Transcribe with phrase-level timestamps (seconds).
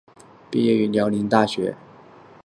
[0.49, 1.75] 毕业于辽宁大学。